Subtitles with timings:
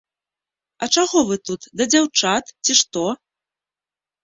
[0.85, 3.07] А чаго вы тут, да дзяўчат, ці што?